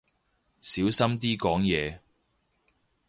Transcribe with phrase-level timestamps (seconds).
[0.59, 1.99] 小心啲講嘢